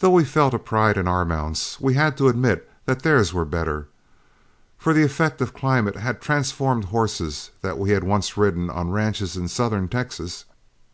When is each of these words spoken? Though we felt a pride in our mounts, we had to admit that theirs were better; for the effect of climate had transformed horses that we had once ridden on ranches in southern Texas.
Though 0.00 0.10
we 0.10 0.24
felt 0.26 0.52
a 0.52 0.58
pride 0.58 0.98
in 0.98 1.08
our 1.08 1.24
mounts, 1.24 1.80
we 1.80 1.94
had 1.94 2.18
to 2.18 2.28
admit 2.28 2.70
that 2.84 3.00
theirs 3.00 3.32
were 3.32 3.46
better; 3.46 3.88
for 4.76 4.92
the 4.92 5.02
effect 5.02 5.40
of 5.40 5.54
climate 5.54 5.96
had 5.96 6.20
transformed 6.20 6.84
horses 6.92 7.48
that 7.62 7.78
we 7.78 7.92
had 7.92 8.04
once 8.04 8.36
ridden 8.36 8.68
on 8.68 8.90
ranches 8.90 9.38
in 9.38 9.48
southern 9.48 9.88
Texas. 9.88 10.44